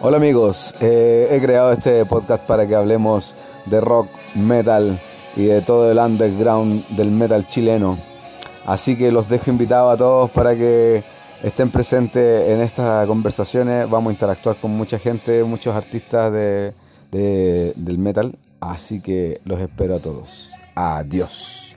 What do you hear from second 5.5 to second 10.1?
todo el underground del metal chileno. Así que los dejo invitados a